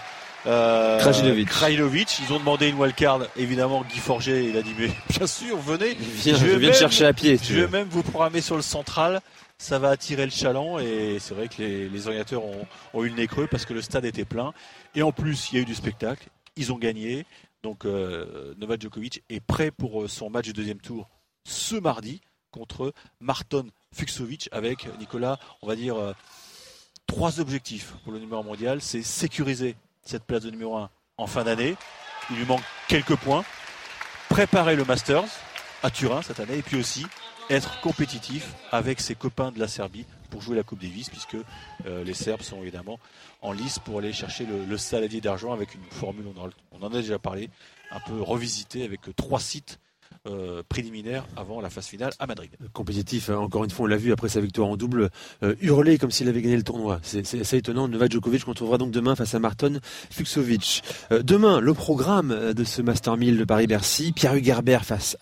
euh 0.47 0.99
Krajinovic. 1.45 2.19
ils 2.19 2.33
ont 2.33 2.39
demandé 2.39 2.69
une 2.69 2.79
wildcard. 2.79 3.21
Évidemment, 3.35 3.83
Guy 3.89 3.99
Forget, 3.99 4.45
il 4.45 4.57
a 4.57 4.61
dit 4.61 4.73
mais 4.77 4.89
bien 5.09 5.27
sûr, 5.27 5.57
venez. 5.57 5.97
je, 6.25 6.57
viens 6.57 6.73
chercher 6.73 7.05
à 7.05 7.13
pied. 7.13 7.39
je 7.41 7.53
vais 7.53 7.67
même 7.67 7.87
vous 7.89 8.03
programmer 8.03 8.41
sur 8.41 8.55
le 8.55 8.61
central. 8.61 9.21
Ça 9.57 9.77
va 9.77 9.89
attirer 9.89 10.23
le 10.23 10.31
chaland 10.31 10.79
et 10.79 11.17
c'est 11.19 11.33
vrai 11.33 11.49
que 11.49 11.61
les, 11.61 11.89
les 11.89 12.07
organisateurs 12.07 12.45
ont, 12.45 12.65
ont, 12.93 13.03
eu 13.03 13.09
le 13.09 13.15
nez 13.15 13.27
creux 13.27 13.47
parce 13.51 13.65
que 13.65 13.73
le 13.73 13.81
stade 13.81 14.05
était 14.05 14.23
plein. 14.23 14.53
Et 14.95 15.01
en 15.03 15.11
plus, 15.11 15.51
il 15.51 15.55
y 15.55 15.59
a 15.59 15.61
eu 15.63 15.65
du 15.65 15.75
spectacle. 15.75 16.29
Ils 16.55 16.71
ont 16.71 16.77
gagné. 16.77 17.25
Donc 17.63 17.85
euh, 17.85 18.53
Novak 18.57 18.81
Djokovic 18.81 19.23
est 19.29 19.41
prêt 19.41 19.71
pour 19.71 20.03
euh, 20.03 20.07
son 20.07 20.29
match 20.29 20.45
du 20.45 20.53
deuxième 20.53 20.79
tour 20.79 21.09
ce 21.45 21.75
mardi 21.75 22.21
contre 22.51 22.93
Marton 23.19 23.67
Fuxovic 23.93 24.49
avec 24.51 24.87
Nicolas, 24.99 25.39
on 25.61 25.67
va 25.67 25.75
dire, 25.75 25.97
euh, 25.97 26.13
trois 27.07 27.39
objectifs 27.39 27.93
pour 28.03 28.13
le 28.13 28.19
numéro 28.19 28.43
mondial. 28.43 28.81
C'est 28.81 29.01
sécuriser 29.01 29.75
cette 30.03 30.23
place 30.23 30.43
de 30.43 30.51
numéro 30.51 30.77
1 30.77 30.89
en 31.17 31.27
fin 31.27 31.43
d'année. 31.43 31.75
Il 32.29 32.37
lui 32.37 32.45
manque 32.45 32.63
quelques 32.87 33.15
points. 33.15 33.43
Préparer 34.29 34.75
le 34.75 34.85
Masters 34.85 35.25
à 35.81 35.89
Turin 35.89 36.21
cette 36.21 36.39
année 36.39 36.57
et 36.57 36.61
puis 36.61 36.77
aussi 36.77 37.05
être 37.49 37.81
compétitif 37.81 38.53
avec 38.71 39.01
ses 39.01 39.15
copains 39.15 39.51
de 39.51 39.59
la 39.59 39.67
Serbie 39.67 40.05
pour 40.29 40.41
jouer 40.41 40.55
la 40.55 40.63
Coupe 40.63 40.79
Davis 40.79 41.09
puisque 41.09 41.37
euh, 41.87 42.03
les 42.03 42.13
Serbes 42.13 42.43
sont 42.43 42.61
évidemment 42.61 42.99
en 43.41 43.51
lice 43.51 43.79
pour 43.79 43.97
aller 43.97 44.13
chercher 44.13 44.45
le, 44.45 44.77
saladier 44.77 45.19
d'argent 45.19 45.51
avec 45.51 45.73
une 45.73 45.83
formule, 45.89 46.25
on 46.71 46.83
en 46.83 46.87
a 46.87 46.89
déjà 46.89 47.17
parlé, 47.17 47.49
un 47.89 47.99
peu 47.99 48.21
revisitée 48.21 48.83
avec 48.83 49.01
trois 49.15 49.39
sites 49.39 49.79
euh, 50.27 50.63
préliminaire 50.67 51.25
avant 51.37 51.61
la 51.61 51.69
phase 51.69 51.85
finale 51.85 52.11
à 52.19 52.27
Madrid. 52.27 52.51
Compétitif, 52.73 53.29
hein. 53.29 53.37
encore 53.37 53.63
une 53.63 53.69
fois, 53.69 53.85
on 53.85 53.87
l'a 53.87 53.95
vu 53.95 54.11
après 54.11 54.27
sa 54.27 54.41
victoire 54.41 54.67
en 54.67 54.75
double, 54.75 55.11
euh, 55.43 55.55
hurler 55.61 55.97
comme 55.97 56.11
s'il 56.11 56.27
avait 56.27 56.41
gagné 56.41 56.57
le 56.57 56.63
tournoi. 56.63 56.99
C'est 57.03 57.39
assez 57.39 57.57
étonnant. 57.57 57.87
Novak 57.87 58.11
Djokovic 58.11 58.43
qu'on 58.43 58.53
trouvera 58.53 58.77
donc 58.77 58.91
demain 58.91 59.15
face 59.15 59.33
à 59.33 59.39
Marton 59.39 59.79
Fuxovic. 60.11 60.83
Euh, 61.13 61.23
demain, 61.23 61.61
le 61.61 61.73
programme 61.73 62.53
de 62.53 62.63
ce 62.65 62.81
Master 62.81 63.15
1000 63.15 63.37
de 63.37 63.43
Paris-Bercy, 63.45 64.11
Pierre 64.11 64.35
Hugerbert 64.35 64.83
face 64.83 65.15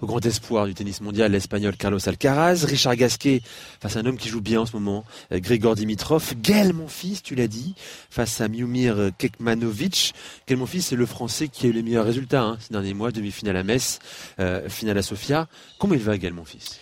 au 0.00 0.06
grand 0.06 0.24
espoir 0.24 0.66
du 0.66 0.72
tennis 0.72 1.02
mondial, 1.02 1.30
l'espagnol 1.30 1.76
Carlos 1.76 2.08
Alcaraz, 2.08 2.64
Richard 2.64 2.96
Gasquet 2.96 3.42
face 3.80 3.96
à 3.96 4.00
un 4.00 4.06
homme 4.06 4.16
qui 4.16 4.30
joue 4.30 4.40
bien 4.40 4.62
en 4.62 4.66
ce 4.66 4.72
moment, 4.72 5.04
Grigor 5.32 5.74
Dimitrov, 5.74 6.34
Gaël 6.40 6.72
Monfils, 6.72 7.20
tu 7.22 7.34
l'as 7.34 7.46
dit, 7.46 7.74
face 8.08 8.40
à 8.40 8.48
Miumir 8.48 9.10
Kekmanovic. 9.18 10.14
Gaël 10.48 10.58
Monfils, 10.58 10.82
c'est 10.82 10.96
le 10.96 11.06
Français 11.06 11.48
qui 11.48 11.66
a 11.66 11.68
eu 11.68 11.72
les 11.72 11.82
meilleurs 11.82 12.06
résultats 12.06 12.42
hein, 12.42 12.56
ces 12.60 12.72
derniers 12.72 12.94
mois, 12.94 13.12
demi-finale 13.12 13.56
à 13.56 13.62
Metz. 13.62 13.98
Euh, 14.40 14.68
finale 14.68 14.98
à 14.98 15.02
Sofia. 15.02 15.46
Comment 15.78 15.94
il 15.94 16.00
va, 16.00 16.18
Gaël, 16.18 16.34
mon 16.34 16.44
fils? 16.44 16.80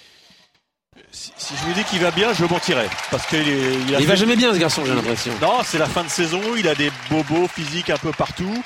Si, 1.11 1.33
je 1.57 1.65
vous 1.65 1.75
dis 1.75 1.85
qu'il 1.85 2.01
va 2.01 2.11
bien, 2.11 2.33
je 2.33 2.45
mentirais. 2.45 2.89
Parce 3.11 3.27
qu'il 3.27 3.47
il, 3.47 4.01
il 4.01 4.07
va 4.07 4.15
jamais 4.15 4.37
bien, 4.37 4.55
ce 4.55 4.59
garçon, 4.59 4.85
j'ai 4.85 4.95
l'impression. 4.95 5.33
Non, 5.43 5.61
c'est 5.65 5.79
la 5.79 5.87
fin 5.87 6.05
de 6.05 6.09
saison. 6.09 6.41
Il 6.57 6.69
a 6.69 6.75
des 6.75 6.91
bobos 7.11 7.49
physiques 7.49 7.91
un 7.91 7.99
peu 7.99 8.13
partout. 8.13 8.63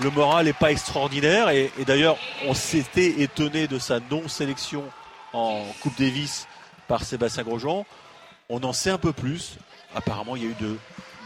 Le 0.00 0.10
moral 0.10 0.44
n'est 0.44 0.52
pas 0.52 0.70
extraordinaire. 0.70 1.48
Et, 1.50 1.70
d'ailleurs, 1.86 2.16
on 2.46 2.54
s'était 2.54 3.20
étonné 3.20 3.66
de 3.66 3.80
sa 3.80 3.98
non-sélection 4.10 4.84
en 5.32 5.64
Coupe 5.80 5.98
Davis 5.98 6.46
par 6.86 7.02
Sébastien 7.02 7.42
Grosjean. 7.42 7.84
On 8.48 8.62
en 8.62 8.72
sait 8.72 8.90
un 8.90 8.98
peu 8.98 9.12
plus. 9.12 9.56
Apparemment, 9.94 10.36
il 10.36 10.44
y 10.44 10.46
a 10.46 10.50
eu 10.50 10.56
de, 10.60 10.76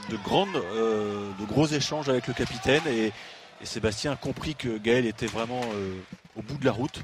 de, 0.08 0.16
grandes, 0.24 0.56
euh, 0.56 1.28
de 1.38 1.44
gros 1.44 1.66
échanges 1.66 2.08
avec 2.08 2.26
le 2.26 2.32
capitaine. 2.32 2.82
Et, 2.88 3.12
et 3.60 3.66
Sébastien 3.66 4.12
a 4.12 4.16
compris 4.16 4.54
que 4.54 4.78
Gaël 4.78 5.04
était 5.06 5.26
vraiment 5.26 5.60
euh, 5.74 5.94
au 6.36 6.42
bout 6.42 6.58
de 6.58 6.64
la 6.64 6.72
route 6.72 7.02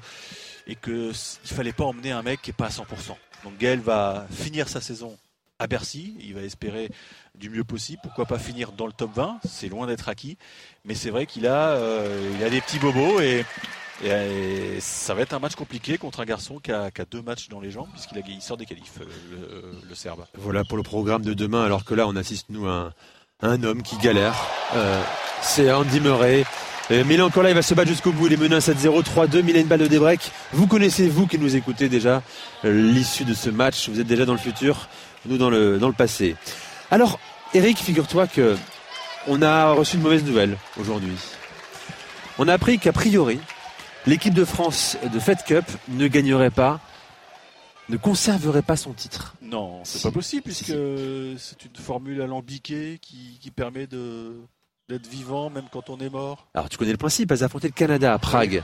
et 0.66 0.74
qu'il 0.74 1.14
fallait 1.44 1.72
pas 1.72 1.84
emmener 1.84 2.12
un 2.12 2.22
mec 2.22 2.42
qui 2.42 2.50
n'est 2.50 2.54
pas 2.54 2.66
à 2.66 2.70
100%. 2.70 2.84
Donc 3.44 3.56
Gaël 3.58 3.80
va 3.80 4.26
finir 4.30 4.68
sa 4.68 4.80
saison 4.80 5.16
à 5.58 5.66
Bercy, 5.66 6.14
il 6.20 6.34
va 6.34 6.42
espérer 6.42 6.90
du 7.34 7.50
mieux 7.50 7.64
possible, 7.64 8.00
pourquoi 8.02 8.26
pas 8.26 8.38
finir 8.38 8.72
dans 8.72 8.86
le 8.86 8.92
top 8.92 9.10
20, 9.14 9.40
c'est 9.48 9.68
loin 9.68 9.86
d'être 9.86 10.08
acquis, 10.08 10.36
mais 10.84 10.94
c'est 10.94 11.10
vrai 11.10 11.26
qu'il 11.26 11.46
a, 11.46 11.70
euh, 11.70 12.46
a 12.46 12.50
des 12.50 12.60
petits 12.60 12.78
bobos 12.78 13.20
et, 13.20 13.44
ça 14.78 15.12
va 15.12 15.22
être 15.22 15.32
un 15.32 15.40
match 15.40 15.56
compliqué 15.56 15.98
contre 15.98 16.20
un 16.20 16.24
garçon 16.24 16.60
qui 16.60 16.70
a, 16.70 16.88
deux 17.10 17.20
matchs 17.20 17.48
dans 17.48 17.58
les 17.58 17.72
jambes 17.72 17.88
puisqu'il 17.92 18.22
il 18.28 18.40
sort 18.40 18.56
des 18.56 18.64
qualifs, 18.64 19.00
euh, 19.00 19.72
le, 19.88 19.94
Serbe. 19.96 20.24
Voilà 20.34 20.62
pour 20.62 20.76
le 20.76 20.84
programme 20.84 21.22
de 21.22 21.34
demain, 21.34 21.64
alors 21.64 21.84
que 21.84 21.94
là 21.94 22.06
on 22.06 22.14
assiste 22.14 22.46
nous 22.48 22.68
à 22.68 22.92
un, 23.40 23.62
homme 23.64 23.82
qui 23.82 23.98
galère, 23.98 24.36
c'est 25.42 25.72
Andy 25.72 25.98
Murray. 25.98 26.44
Euh, 26.90 27.20
encore 27.20 27.42
là, 27.42 27.50
il 27.50 27.54
va 27.54 27.62
se 27.62 27.74
battre 27.74 27.90
jusqu'au 27.90 28.12
bout. 28.12 28.28
Il 28.28 28.32
est 28.32 28.36
mené 28.36 28.56
7-0, 28.58 29.02
3-2. 29.02 29.42
Mille 29.42 29.56
une 29.56 29.66
balle 29.66 29.80
de 29.80 29.86
débreak. 29.86 30.32
Vous 30.52 30.66
connaissez, 30.66 31.08
vous 31.08 31.26
qui 31.26 31.38
nous 31.38 31.54
écoutez 31.54 31.88
déjà, 31.88 32.22
euh, 32.64 32.72
l'issue 32.92 33.24
de 33.24 33.34
ce 33.34 33.50
match. 33.50 33.88
Vous 33.88 34.00
êtes 34.00 34.06
déjà 34.06 34.24
dans 34.24 34.32
le 34.32 34.38
futur, 34.38 34.88
nous 35.26 35.36
dans 35.36 35.50
le, 35.50 35.78
dans 35.78 35.88
le 35.88 35.94
passé. 35.94 36.36
Alors, 36.90 37.18
Eric, 37.52 37.78
figure-toi 37.78 38.26
que 38.26 38.56
on 39.26 39.42
a 39.42 39.72
reçu 39.72 39.96
une 39.96 40.02
mauvaise 40.02 40.24
nouvelle 40.24 40.56
aujourd'hui. 40.80 41.12
On 42.38 42.48
a 42.48 42.54
appris 42.54 42.78
qu'a 42.78 42.92
priori, 42.92 43.38
l'équipe 44.06 44.32
de 44.32 44.44
France 44.44 44.96
de 45.12 45.18
Fed 45.18 45.42
Cup 45.44 45.64
ne 45.88 46.06
gagnerait 46.08 46.50
pas, 46.50 46.80
ne 47.90 47.98
conserverait 47.98 48.62
pas 48.62 48.76
son 48.76 48.92
titre. 48.92 49.34
Non, 49.42 49.80
c'est 49.84 50.02
pas 50.02 50.10
possible 50.10 50.42
puisque 50.42 50.66
c'est 50.66 51.64
une 51.64 51.76
formule 51.82 52.22
alambiquée 52.22 52.98
qui, 53.02 53.38
qui 53.40 53.50
permet 53.50 53.86
de 53.86 54.36
d'être 54.88 55.06
vivant 55.06 55.50
même 55.50 55.66
quand 55.70 55.90
on 55.90 55.98
est 55.98 56.08
mort 56.08 56.46
Alors 56.54 56.68
tu 56.70 56.78
connais 56.78 56.92
le 56.92 56.96
principe, 56.96 57.30
à 57.30 57.34
affronter 57.44 57.68
le 57.68 57.74
Canada 57.74 58.14
à 58.14 58.18
Prague. 58.18 58.62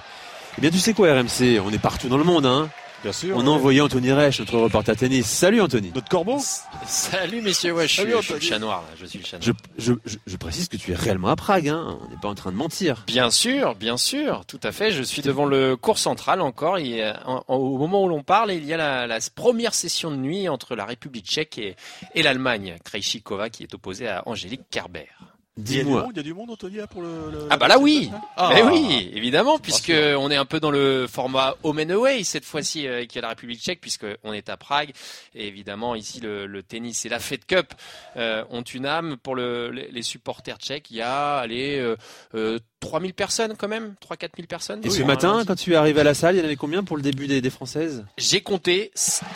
Eh 0.56 0.60
bien 0.60 0.70
tu 0.70 0.78
sais 0.78 0.94
quoi 0.94 1.12
RMC, 1.12 1.60
on 1.62 1.70
est 1.70 1.78
partout 1.78 2.08
dans 2.08 2.16
le 2.16 2.24
monde. 2.24 2.46
Hein. 2.46 2.70
Bien 3.02 3.12
sûr. 3.12 3.36
On 3.36 3.46
a 3.46 3.50
envoyé 3.50 3.82
Anthony 3.82 4.10
Reich, 4.12 4.38
notre 4.40 4.56
reporter 4.56 4.96
tennis. 4.96 5.26
Salut 5.26 5.60
Anthony. 5.60 5.92
Notre 5.94 6.08
corbeau 6.08 6.38
Salut 6.86 7.42
messieurs, 7.42 7.74
ouais, 7.74 7.86
je, 7.86 7.96
Salut, 7.96 8.12
suis, 8.12 8.20
je 8.20 8.24
suis 8.24 8.34
le 8.34 8.40
chat 8.40 8.58
noir, 8.58 8.80
là, 8.80 8.88
je 8.98 9.04
suis 9.04 9.18
le 9.18 9.24
chat 9.26 9.38
noir. 9.38 9.54
Je, 9.76 9.92
je, 9.92 9.92
je, 10.06 10.16
je 10.26 10.36
précise 10.38 10.68
que 10.68 10.78
tu 10.78 10.92
es 10.92 10.94
réellement 10.94 11.28
à 11.28 11.36
Prague. 11.36 11.68
Hein. 11.68 11.98
On 12.00 12.08
n'est 12.08 12.16
pas 12.20 12.28
en 12.28 12.34
train 12.34 12.50
de 12.52 12.56
mentir. 12.56 13.04
Bien 13.06 13.30
sûr, 13.30 13.74
bien 13.74 13.98
sûr, 13.98 14.46
tout 14.46 14.60
à 14.62 14.72
fait. 14.72 14.92
Je 14.92 15.02
suis 15.02 15.20
devant 15.20 15.44
le 15.44 15.76
cours 15.76 15.98
central 15.98 16.40
encore. 16.40 16.78
Il 16.78 16.86
y 16.86 17.02
a- 17.02 17.20
en- 17.28 17.44
en- 17.46 17.56
au 17.56 17.76
moment 17.76 18.02
où 18.02 18.08
l'on 18.08 18.22
parle, 18.22 18.52
il 18.52 18.64
y 18.64 18.72
a 18.72 18.78
la, 18.78 19.06
la 19.06 19.18
première 19.34 19.74
session 19.74 20.10
de 20.10 20.16
nuit 20.16 20.48
entre 20.48 20.74
la 20.74 20.86
République 20.86 21.26
tchèque 21.26 21.58
et, 21.58 21.76
et 22.14 22.22
l'Allemagne. 22.22 22.76
Krejcikova 22.84 23.50
qui 23.50 23.64
est 23.64 23.74
opposée 23.74 24.08
à 24.08 24.22
Angélique 24.26 24.62
Kerber. 24.70 25.08
Dis-moi. 25.56 26.08
il 26.10 26.16
y 26.16 26.20
a 26.20 26.22
du 26.24 26.34
monde, 26.34 26.50
Anthony, 26.50 26.76
là, 26.78 26.88
pour 26.88 27.00
le. 27.00 27.30
le- 27.30 27.46
Ah 27.48 27.56
bah 27.56 27.68
là 27.68 27.78
oui, 27.78 28.10
Ah. 28.36 28.50
Mais 28.54 28.62
oui, 28.62 29.10
évidemment, 29.14 29.58
puisque 29.58 29.84
sûr. 29.92 30.20
on 30.20 30.28
est 30.30 30.36
un 30.36 30.44
peu 30.44 30.58
dans 30.58 30.72
le 30.72 31.06
format 31.06 31.54
home 31.62 31.78
and 31.78 31.90
away 31.90 32.24
cette 32.24 32.44
fois-ci 32.44 32.88
euh, 32.88 32.94
avec 32.96 33.14
la 33.14 33.28
République 33.28 33.60
tchèque, 33.60 33.80
puisque 33.80 34.06
on 34.24 34.32
est 34.32 34.48
à 34.48 34.56
Prague. 34.56 34.90
Et 35.36 35.46
évidemment, 35.46 35.94
ici, 35.94 36.18
le, 36.20 36.46
le 36.46 36.62
tennis 36.64 37.06
et 37.06 37.08
la 37.08 37.20
Fed 37.20 37.44
Cup 37.46 37.72
euh, 38.16 38.42
ont 38.50 38.62
une 38.62 38.84
âme 38.84 39.16
pour 39.16 39.36
le, 39.36 39.70
les, 39.70 39.88
les 39.92 40.02
supporters 40.02 40.56
tchèques. 40.58 40.90
Il 40.90 40.96
y 40.96 41.02
a, 41.02 41.36
allez, 41.36 41.78
euh, 41.78 41.96
euh, 42.34 42.58
3000 42.80 43.14
personnes 43.14 43.54
quand 43.56 43.68
même, 43.68 43.94
3-4 44.04 44.30
000 44.36 44.46
personnes. 44.48 44.80
Et 44.84 44.88
Oui, 44.88 44.94
ce 44.94 45.02
matin, 45.04 45.44
quand 45.46 45.54
tu 45.54 45.72
es 45.72 45.76
arrivé 45.76 46.00
à 46.00 46.04
la 46.04 46.14
salle, 46.14 46.34
il 46.34 46.38
y 46.38 46.42
en 46.42 46.44
avait 46.46 46.56
combien 46.56 46.82
pour 46.82 46.96
le 46.96 47.02
début 47.02 47.28
des, 47.28 47.40
des 47.40 47.50
Françaises? 47.50 48.04
J'ai 48.18 48.40
compté 48.40 48.90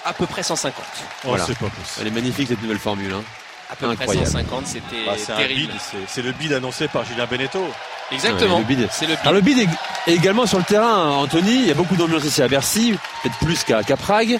à 0.04 0.12
peu 0.12 0.26
près 0.26 0.42
150. 0.42 0.74
Oh, 0.84 1.28
Voilà. 1.28 1.44
c'est 1.46 1.54
pas 1.56 1.68
possible. 1.70 2.00
Elle 2.00 2.06
est 2.08 2.10
magnifique 2.10 2.48
cette 2.48 2.60
nouvelle 2.60 2.78
formule. 2.78 3.12
Hein. 3.12 3.22
À 3.70 3.76
peu 3.76 3.86
Incroyable. 3.86 4.20
près 4.22 4.30
150, 4.30 4.66
c'était 4.66 5.04
Bah, 5.06 5.12
terrible. 5.36 5.72
bid, 5.72 5.80
c'est- 6.08 6.22
le 6.22 6.32
bid 6.32 6.52
annoncé 6.52 6.88
par 6.88 7.04
Julien 7.04 7.26
Beneteau. 7.26 7.66
Exactement, 8.10 8.54
Ouais, 8.56 8.60
le 8.60 8.66
bid. 8.76 8.88
c'est 8.90 9.04
le 9.06 9.10
bid. 9.12 9.20
Alors 9.20 9.34
le 9.34 9.40
bid 9.42 9.58
est 9.58 9.68
est 10.06 10.14
également 10.14 10.46
sur 10.46 10.56
le 10.58 10.64
terrain, 10.64 11.10
Anthony. 11.10 11.52
Il 11.56 11.66
y 11.66 11.70
a 11.70 11.74
beaucoup 11.74 11.94
d'ambiance 11.96 12.24
ici 12.24 12.40
à 12.40 12.48
Bercy, 12.48 12.94
peut-être 13.22 13.36
plus 13.38 13.64
qu'à 13.64 13.82
qu'à 13.82 13.96
Prague. 13.98 14.38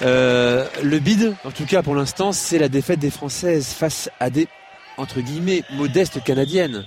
Euh, 0.00 0.66
le 0.82 0.98
bid, 1.00 1.34
en 1.44 1.50
tout 1.50 1.66
cas 1.66 1.82
pour 1.82 1.94
l'instant, 1.94 2.32
c'est 2.32 2.58
la 2.58 2.68
défaite 2.68 2.98
des 2.98 3.10
Françaises 3.10 3.74
face 3.78 4.08
à 4.20 4.30
des 4.30 4.48
entre 4.96 5.20
guillemets 5.20 5.64
modestes 5.72 6.24
canadiennes. 6.24 6.86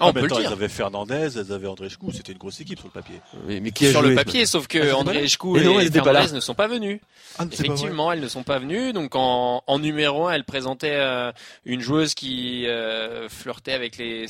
Ah, 0.00 0.06
on 0.06 0.08
En 0.08 0.12
peut 0.12 0.20
même 0.20 0.24
le 0.24 0.30
temps, 0.30 0.38
dire. 0.38 0.46
elles 0.48 0.52
avaient 0.52 0.68
Fernandez, 0.68 1.38
elles 1.38 1.52
avaient 1.52 1.68
André 1.68 1.88
Chkou, 1.88 2.10
c'était 2.12 2.32
une 2.32 2.38
grosse 2.38 2.60
équipe 2.60 2.78
sur 2.78 2.88
le 2.88 2.92
papier. 2.92 3.20
Mais, 3.46 3.60
mais 3.60 3.70
qui 3.70 3.86
a 3.86 3.90
Sur 3.90 4.00
joué 4.00 4.10
le 4.10 4.14
papier, 4.16 4.44
sauf 4.46 4.64
Ah, 4.64 4.72
que 4.72 4.90
pas 4.90 4.96
André 4.96 5.18
Et 5.24 5.24
et, 5.24 5.64
non, 5.64 5.78
elles. 5.80 5.92
Fernandez 5.92 6.32
ne 6.32 6.40
sont 6.40 6.54
pas 6.54 6.66
venus. 6.66 7.00
Ah, 7.38 7.44
Effectivement, 7.50 8.10
elles 8.12 8.20
ne 8.20 8.28
sont 8.28 8.42
pas 8.42 8.58
venues. 8.58 8.92
Donc 8.92 9.14
en, 9.14 9.62
en 9.66 9.78
numéro 9.78 10.26
1, 10.26 10.32
elle 10.32 10.44
présentait 10.44 10.94
euh, 10.96 11.30
une 11.64 11.80
joueuse 11.80 12.14
qui 12.14 12.66
euh, 12.66 13.28
flirtait 13.28 13.72
avec 13.72 13.96
les, 13.96 14.22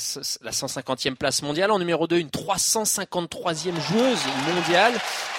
la 0.43 0.51
150e 0.51 1.15
place 1.15 1.41
mondiale. 1.43 1.71
En 1.71 1.79
numéro 1.79 2.07
2, 2.07 2.19
une 2.19 2.29
353e 2.29 3.73
joueuse 3.89 4.19
mondiale 4.55 4.93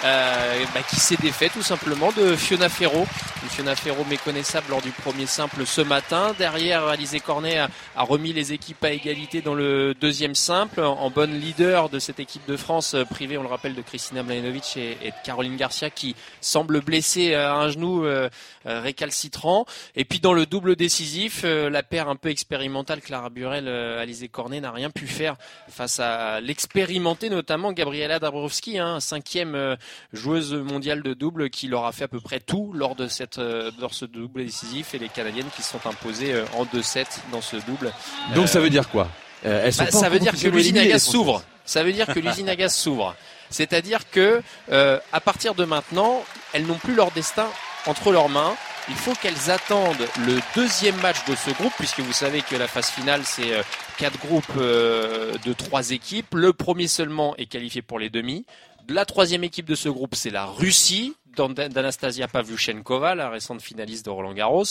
euh, 0.04 0.64
bah, 0.74 0.80
qui 0.88 0.96
s'est 0.96 1.16
défait 1.16 1.48
tout 1.50 1.62
simplement 1.62 2.10
de 2.12 2.34
Fiona 2.34 2.68
Ferro. 2.68 3.06
Une 3.44 3.48
Fiona 3.48 3.76
Ferro 3.76 4.04
méconnaissable 4.10 4.66
lors 4.70 4.82
du 4.82 4.90
premier 4.90 5.26
simple 5.26 5.64
ce 5.66 5.80
matin. 5.82 6.34
Derrière, 6.38 6.84
Alizé 6.86 7.20
Cornet 7.20 7.58
a, 7.58 7.68
a 7.96 8.02
remis 8.02 8.32
les 8.32 8.52
équipes 8.52 8.82
à 8.84 8.90
égalité 8.90 9.40
dans 9.40 9.54
le 9.54 9.94
deuxième 9.94 10.15
simple. 10.34 10.80
En 10.80 11.10
bonne 11.10 11.38
leader 11.38 11.88
de 11.88 11.98
cette 11.98 12.20
équipe 12.20 12.46
de 12.46 12.56
France 12.56 12.94
euh, 12.94 13.04
privée, 13.04 13.38
on 13.38 13.42
le 13.42 13.48
rappelle, 13.48 13.74
de 13.74 13.82
Kristina 13.82 14.22
Mladenovic 14.22 14.76
et, 14.76 14.96
et 15.02 15.10
de 15.10 15.16
Caroline 15.24 15.56
Garcia 15.56 15.90
qui 15.90 16.14
semble 16.40 16.80
blessée 16.80 17.34
à 17.34 17.54
un 17.54 17.68
genou 17.68 18.04
euh, 18.04 18.28
euh, 18.66 18.80
récalcitrant. 18.80 19.66
Et 19.94 20.04
puis 20.04 20.20
dans 20.20 20.32
le 20.32 20.46
double 20.46 20.76
décisif, 20.76 21.42
euh, 21.44 21.70
la 21.70 21.82
paire 21.82 22.08
un 22.08 22.16
peu 22.16 22.28
expérimentale 22.30 23.00
Clara 23.00 23.30
Burel, 23.30 23.68
euh, 23.68 24.00
Alizé 24.00 24.28
Cornet 24.28 24.60
n'a 24.60 24.72
rien 24.72 24.90
pu 24.90 25.06
faire 25.06 25.36
face 25.68 26.00
à 26.00 26.40
l'expérimenté 26.40 27.30
notamment 27.30 27.72
Gabriela 27.72 28.18
Dabrowski, 28.18 28.78
hein, 28.78 29.00
cinquième 29.00 29.54
euh, 29.54 29.76
joueuse 30.12 30.54
mondiale 30.54 31.02
de 31.02 31.14
double 31.14 31.50
qui 31.50 31.68
leur 31.68 31.84
a 31.84 31.92
fait 31.92 32.04
à 32.04 32.08
peu 32.08 32.20
près 32.20 32.40
tout 32.40 32.72
lors 32.74 32.94
de 32.94 33.08
cette 33.08 33.38
euh, 33.38 33.70
lors 33.78 33.94
ce 33.94 34.04
double 34.04 34.44
décisif 34.44 34.94
et 34.94 34.98
les 34.98 35.08
Canadiennes 35.08 35.50
qui 35.54 35.62
se 35.62 35.70
sont 35.70 35.86
imposées 35.86 36.32
euh, 36.32 36.44
en 36.54 36.64
2-7 36.64 37.06
dans 37.32 37.40
ce 37.40 37.56
double. 37.66 37.92
Donc 38.34 38.44
Euh, 38.44 38.46
ça 38.46 38.60
veut 38.60 38.70
dire 38.70 38.88
quoi? 38.88 39.02
Euh, 39.04 39.25
elles 39.44 39.72
sont 39.72 39.84
bah, 39.84 39.90
ça 39.90 40.08
veut 40.08 40.18
dire 40.18 40.32
que 40.32 40.48
l'usine 40.48 40.78
à 40.78 40.86
gaz 40.86 41.02
s'ouvre. 41.02 41.42
Ça 41.64 41.82
veut 41.82 41.92
dire 41.92 42.06
que 42.06 42.20
l'usine 42.20 42.48
à 42.48 42.56
gaz 42.56 42.74
s'ouvre. 42.74 43.14
C'est-à-dire 43.50 44.10
que 44.10 44.42
euh, 44.70 44.98
à 45.12 45.20
partir 45.20 45.54
de 45.54 45.64
maintenant, 45.64 46.24
elles 46.52 46.66
n'ont 46.66 46.78
plus 46.78 46.94
leur 46.94 47.10
destin 47.12 47.46
entre 47.86 48.12
leurs 48.12 48.28
mains. 48.28 48.56
Il 48.88 48.94
faut 48.94 49.14
qu'elles 49.14 49.50
attendent 49.50 50.06
le 50.26 50.38
deuxième 50.54 50.96
match 51.00 51.16
de 51.28 51.34
ce 51.34 51.50
groupe, 51.50 51.72
puisque 51.76 52.00
vous 52.00 52.12
savez 52.12 52.40
que 52.42 52.54
la 52.54 52.68
phase 52.68 52.88
finale, 52.88 53.22
c'est 53.24 53.52
euh, 53.52 53.62
quatre 53.98 54.18
groupes 54.18 54.44
euh, 54.56 55.32
de 55.44 55.52
trois 55.52 55.90
équipes. 55.90 56.34
Le 56.34 56.52
premier 56.52 56.86
seulement 56.86 57.34
est 57.36 57.46
qualifié 57.46 57.82
pour 57.82 57.98
les 57.98 58.10
demi. 58.10 58.46
La 58.88 59.04
troisième 59.04 59.42
équipe 59.42 59.66
de 59.66 59.74
ce 59.74 59.88
groupe, 59.88 60.14
c'est 60.14 60.30
la 60.30 60.44
Russie 60.46 61.14
d'Anastasia 61.40 62.28
Pavlyuchenkova, 62.28 63.14
la 63.14 63.28
récente 63.30 63.62
finaliste 63.62 64.04
de 64.06 64.10
Roland 64.10 64.32
Garros, 64.34 64.64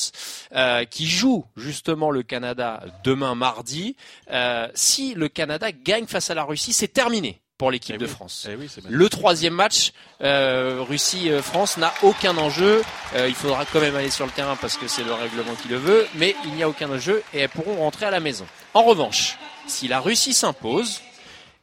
euh, 0.55 0.85
qui 0.85 1.07
joue 1.07 1.45
justement 1.55 2.11
le 2.11 2.23
Canada 2.23 2.83
demain 3.03 3.35
mardi. 3.35 3.95
Euh, 4.31 4.67
si 4.73 5.13
le 5.13 5.27
Canada 5.29 5.71
gagne 5.71 6.07
face 6.07 6.29
à 6.29 6.33
la 6.33 6.43
Russie, 6.43 6.73
c'est 6.73 6.87
terminé 6.87 7.39
pour 7.57 7.71
l'équipe 7.71 7.95
Eh 7.95 7.99
de 7.99 8.05
oui. 8.05 8.11
France. 8.11 8.47
Eh 8.51 8.55
oui, 8.55 8.67
Le 8.89 9.07
troisième 9.09 9.53
match, 9.53 9.93
euh, 10.21 10.83
Russie-France, 10.87 11.77
n'a 11.77 11.93
aucun 12.03 12.37
enjeu. 12.37 12.83
Euh, 13.15 13.29
il 13.29 13.35
faudra 13.35 13.63
quand 13.65 13.79
même 13.79 13.95
aller 13.95 14.09
sur 14.09 14.25
le 14.25 14.31
terrain 14.31 14.57
parce 14.57 14.75
que 14.75 14.87
c'est 14.87 15.03
le 15.05 15.13
règlement 15.13 15.55
qui 15.55 15.69
le 15.69 15.77
veut, 15.77 16.05
mais 16.15 16.35
il 16.45 16.51
n'y 16.55 16.63
a 16.63 16.69
aucun 16.69 16.89
enjeu 16.91 17.23
et 17.33 17.39
elles 17.39 17.49
pourront 17.49 17.77
rentrer 17.77 18.05
à 18.05 18.11
la 18.11 18.19
maison. 18.19 18.45
En 18.73 18.83
revanche, 18.83 19.37
si 19.67 19.87
la 19.87 19.99
Russie 20.01 20.33
s'impose, 20.33 21.01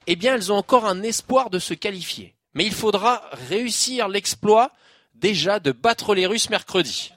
eh 0.06 0.16
bien 0.16 0.34
elles 0.34 0.50
ont 0.50 0.56
encore 0.56 0.86
un 0.86 1.02
espoir 1.02 1.50
de 1.50 1.58
se 1.58 1.74
qualifier. 1.74 2.34
Mais 2.54 2.64
il 2.64 2.72
faudra 2.72 3.22
réussir 3.50 4.08
l'exploit 4.08 4.72
déjà 5.22 5.58
de 5.60 5.72
battre 5.72 6.14
les 6.14 6.26
Russes 6.26 6.50
mercredi. 6.50 7.12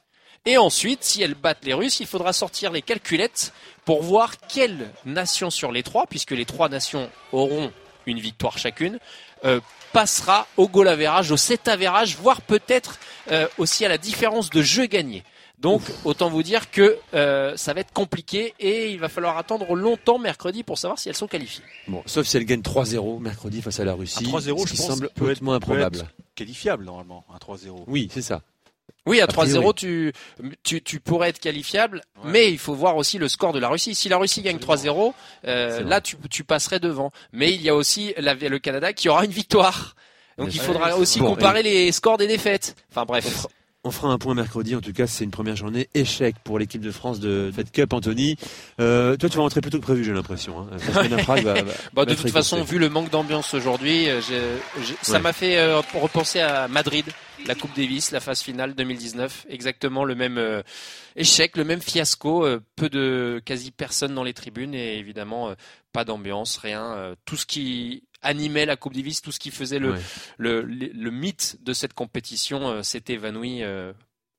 Et 0.45 0.57
ensuite, 0.57 1.03
si 1.03 1.23
elles 1.23 1.33
battent 1.33 1.65
les 1.65 1.73
Russes, 1.73 1.99
il 1.99 2.05
faudra 2.05 2.31
sortir 2.31 2.71
les 2.71 2.83
calculettes 2.83 3.51
pour 3.83 4.03
voir 4.03 4.37
quelle 4.47 4.91
nation 5.03 5.49
sur 5.49 5.71
les 5.71 5.81
trois, 5.83 6.05
puisque 6.07 6.31
les 6.31 6.45
trois 6.45 6.69
nations 6.69 7.09
auront 7.31 7.71
une 8.05 8.19
victoire 8.19 8.57
chacune, 8.59 8.99
euh, 9.43 9.59
passera 9.91 10.47
au 10.57 10.67
goal 10.67 10.87
average, 10.87 11.31
au 11.31 11.37
set 11.37 11.67
average, 11.67 12.15
voire 12.17 12.41
peut-être 12.41 12.99
euh, 13.31 13.47
aussi 13.57 13.83
à 13.85 13.89
la 13.89 13.97
différence 13.97 14.51
de 14.51 14.61
jeu 14.61 14.85
gagné. 14.85 15.23
Donc 15.57 15.81
autant 16.03 16.29
vous 16.29 16.43
dire 16.43 16.69
que 16.69 16.97
euh, 17.15 17.55
ça 17.57 17.73
va 17.73 17.79
être 17.79 17.93
compliqué 17.93 18.53
et 18.59 18.91
il 18.91 18.99
va 18.99 19.07
falloir 19.09 19.37
attendre 19.37 19.73
longtemps 19.73 20.19
mercredi 20.19 20.63
pour 20.63 20.77
savoir 20.77 20.99
si 20.99 21.07
elles 21.09 21.15
sont 21.15 21.27
qualifiées. 21.27 21.63
Bon, 21.87 22.03
sauf 22.05 22.27
si 22.27 22.35
elles 22.37 22.45
gagnent 22.45 22.61
3-0 22.61 23.19
mercredi 23.21 23.61
face 23.61 23.79
à 23.79 23.85
la 23.85 23.93
Russie. 23.93 24.25
Un 24.25 24.27
3-0, 24.27 24.61
ce 24.61 24.67
je 24.67 24.71
qui 24.73 24.77
pense, 24.77 24.87
semble 24.87 25.09
peut 25.15 25.31
être- 25.31 25.39
peut 25.39 25.51
improbable. 25.51 25.99
être 25.99 26.05
qualifiable 26.35 26.85
normalement, 26.85 27.25
un 27.33 27.37
3-0. 27.37 27.83
Oui, 27.87 28.09
c'est 28.11 28.21
ça. 28.21 28.41
Oui, 29.07 29.21
à 29.21 29.25
A 29.25 29.27
priori. 29.27 29.51
3-0, 29.51 29.73
tu, 29.75 30.13
tu, 30.63 30.81
tu 30.81 30.99
pourrais 30.99 31.29
être 31.29 31.39
qualifiable, 31.39 32.01
Ouais. 32.23 32.31
mais 32.31 32.51
il 32.51 32.57
faut 32.57 32.73
voir 32.73 32.95
aussi 32.97 33.17
le 33.19 33.27
score 33.27 33.53
de 33.53 33.59
la 33.59 33.69
Russie. 33.69 33.93
Si 33.95 34.09
la 34.09 34.17
Russie 34.17 34.41
gagne 34.41 34.57
3-0, 34.57 35.13
euh, 35.45 35.81
là, 35.83 36.01
tu, 36.01 36.17
tu 36.29 36.43
passerais 36.43 36.79
devant. 36.79 37.11
Mais 37.31 37.53
il 37.53 37.61
y 37.61 37.69
a 37.69 37.75
aussi 37.75 38.13
la, 38.17 38.33
le 38.33 38.57
Canada 38.59 38.93
qui 38.93 39.07
aura 39.09 39.25
une 39.25 39.31
victoire. 39.31 39.95
Donc 40.37 40.53
il 40.53 40.59
faudra 40.59 40.97
aussi 40.97 41.19
bon, 41.19 41.27
comparer 41.27 41.63
les 41.63 41.91
scores 41.91 42.17
des 42.17 42.27
défaites. 42.27 42.75
Enfin 42.91 43.05
bref. 43.05 43.45
On 43.87 43.91
fera 43.91 44.11
un 44.11 44.17
point 44.17 44.33
mercredi. 44.33 44.75
En 44.75 44.81
tout 44.81 44.93
cas, 44.93 45.05
c'est 45.05 45.23
une 45.23 45.29
première 45.29 45.55
journée 45.55 45.87
échec 45.93 46.35
pour 46.43 46.57
l'équipe 46.57 46.81
de 46.81 46.89
France 46.89 47.19
de 47.19 47.51
Fed 47.55 47.69
Cup. 47.71 47.93
Anthony, 47.93 48.35
euh, 48.81 49.15
toi, 49.15 49.29
tu 49.29 49.37
vas 49.37 49.43
rentrer 49.43 49.61
plus 49.61 49.69
tôt 49.69 49.77
que 49.77 49.83
prévu, 49.83 50.03
j'ai 50.03 50.11
l'impression. 50.11 50.59
Hein. 50.61 50.77
Va- 50.77 51.03
va- 51.41 51.53
Bah, 51.93 52.05
de 52.05 52.15
toute 52.15 52.31
façon, 52.31 52.63
vu 52.63 52.79
le 52.79 52.89
manque 52.89 53.11
d'ambiance 53.11 53.53
aujourd'hui, 53.53 54.09
euh, 54.09 54.21
ça 55.03 55.13
Ouais. 55.13 55.19
m'a 55.19 55.33
fait 55.33 55.57
euh, 55.57 55.81
repenser 55.93 56.39
à 56.39 56.67
Madrid, 56.67 57.05
la 57.47 57.55
Coupe 57.55 57.75
Davis, 57.75 58.11
la 58.11 58.19
phase 58.19 58.41
finale 58.41 58.73
2019. 58.75 59.45
Exactement 59.49 60.03
le 60.03 60.15
même 60.15 60.37
euh, 60.37 60.61
échec, 61.15 61.57
le 61.57 61.63
même 61.63 61.81
fiasco. 61.81 62.45
euh, 62.45 62.59
peu 62.75 62.89
de 62.89 63.41
quasi 63.45 63.71
personne 63.71 64.13
dans 64.15 64.23
les 64.23 64.33
tribunes 64.33 64.73
et 64.73 64.97
évidemment 64.97 65.49
euh, 65.49 65.55
pas 65.91 66.03
d'ambiance, 66.05 66.57
rien. 66.57 67.15
tout 67.25 67.37
ce 67.37 67.45
qui 67.45 68.03
animait 68.21 68.65
la 68.65 68.75
Coupe 68.75 68.93
Davis, 68.93 69.21
tout 69.21 69.31
ce 69.31 69.39
qui 69.39 69.51
faisait 69.51 69.79
le, 69.79 69.93
Ouais. 69.93 69.99
le, 70.37 70.61
le, 70.61 70.87
le 70.87 71.11
mythe 71.11 71.57
de 71.63 71.71
cette 71.73 71.93
compétition 71.93 72.83
s'est 72.83 73.03
évanoui. 73.07 73.63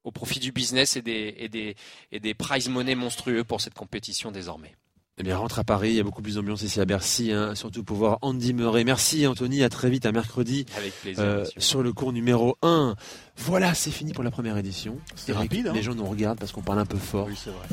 au 0.04 0.10
profit 0.12 0.38
du 0.38 0.52
business 0.52 0.96
et 0.96 1.02
des, 1.02 1.34
et 1.38 1.48
des, 1.48 1.74
et 2.12 2.20
des 2.20 2.34
prize 2.34 2.68
money 2.68 2.94
monstrueux 2.94 3.42
pour 3.42 3.60
cette 3.60 3.74
compétition 3.74 4.30
désormais. 4.30 4.74
Eh 5.18 5.22
bien, 5.22 5.38
rentre 5.38 5.58
à 5.58 5.64
Paris. 5.64 5.90
Il 5.90 5.94
y 5.94 6.00
a 6.00 6.02
beaucoup 6.02 6.20
plus 6.20 6.34
d'ambiance 6.34 6.60
ici 6.62 6.78
à 6.78 6.84
Bercy, 6.84 7.32
hein, 7.32 7.54
surtout 7.54 7.82
pour 7.82 7.96
voir 7.96 8.18
Andy 8.20 8.52
Murray. 8.52 8.84
Merci, 8.84 9.26
Anthony. 9.26 9.62
À 9.64 9.70
très 9.70 9.88
vite, 9.88 10.04
à 10.04 10.12
mercredi, 10.12 10.66
Avec 10.76 10.92
plaisir. 11.00 11.22
euh, 11.24 11.44
sur 11.56 11.82
le 11.82 11.92
cours 11.94 12.12
numéro 12.12 12.58
1. 12.60 12.96
Voilà, 13.38 13.72
c'est 13.72 13.90
fini 13.90 14.12
pour 14.12 14.24
la 14.24 14.30
première 14.30 14.58
édition. 14.58 14.98
C'était 15.14 15.32
rapide, 15.32 15.68
hein 15.68 15.72
Les 15.74 15.82
gens 15.82 15.94
nous 15.94 16.04
regardent 16.04 16.38
parce 16.38 16.52
qu'on 16.52 16.60
parle 16.60 16.80
un 16.80 16.86
peu 16.86 16.98
fort. 16.98 17.28
Oui, 17.28 17.34
c'est 17.42 17.48
vrai. 17.50 17.66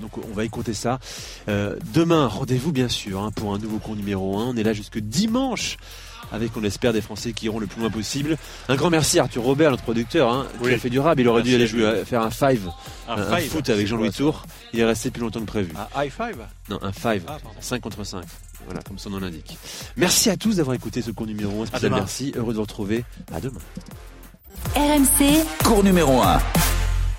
Donc 0.00 0.12
on 0.18 0.34
va 0.34 0.44
écouter 0.44 0.74
ça. 0.74 0.98
Euh, 1.48 1.76
demain, 1.94 2.26
rendez-vous 2.26 2.72
bien 2.72 2.88
sûr 2.88 3.20
hein, 3.22 3.30
pour 3.34 3.54
un 3.54 3.58
nouveau 3.58 3.78
cours 3.78 3.96
numéro 3.96 4.38
1. 4.38 4.46
On 4.48 4.56
est 4.56 4.62
là 4.62 4.72
jusque 4.72 4.98
dimanche 4.98 5.76
avec, 6.32 6.56
on 6.56 6.60
l'espère, 6.60 6.92
des 6.92 7.00
Français 7.00 7.32
qui 7.32 7.46
iront 7.46 7.58
le 7.58 7.66
plus 7.66 7.80
loin 7.80 7.90
possible. 7.90 8.36
Un 8.68 8.76
grand 8.76 8.88
merci 8.90 9.18
à 9.18 9.22
Arthur 9.22 9.42
Robert, 9.42 9.72
notre 9.72 9.82
producteur, 9.82 10.32
hein, 10.32 10.46
qui 10.62 10.72
a 10.72 10.78
fait 10.78 10.90
du 10.90 11.00
rap. 11.00 11.18
Il 11.18 11.26
aurait 11.26 11.42
dû 11.42 11.52
aller 11.54 11.66
jouer, 11.66 11.84
à- 11.86 12.04
faire 12.04 12.22
un 12.22 12.30
five, 12.30 12.68
Un, 13.08 13.16
five, 13.36 13.48
foot 13.50 13.68
avec 13.68 13.86
Jean-Louis 13.88 14.12
Tour. 14.12 14.44
Il 14.72 14.78
est 14.78 14.84
resté 14.84 15.10
plus 15.10 15.22
longtemps 15.22 15.40
que 15.40 15.46
prévu. 15.46 15.72
Un 15.76 16.04
high 16.04 16.10
five 16.12 16.36
Non, 16.68 16.78
un 16.82 16.92
five. 16.92 17.22
Ah, 17.26 17.38
pardon. 17.42 17.58
5 17.60 17.80
contre 17.80 18.04
5. 18.04 18.22
Voilà, 18.66 18.80
comme 18.82 18.98
son 18.98 19.10
nom 19.10 19.18
l'indique. 19.18 19.58
Merci 19.96 20.30
à 20.30 20.36
tous 20.36 20.56
d'avoir 20.56 20.76
écouté 20.76 21.02
ce 21.02 21.10
cours 21.10 21.26
numéro 21.26 21.62
1 21.62 21.66
spécial 21.66 21.90
demain. 21.90 22.00
Merci. 22.02 22.32
Heureux 22.36 22.52
de 22.52 22.56
vous 22.58 22.62
retrouver. 22.62 23.04
À 23.34 23.40
demain. 23.40 23.58
RMC, 24.76 25.44
Cours 25.64 25.82
numéro 25.82 26.20
1. 26.22 26.38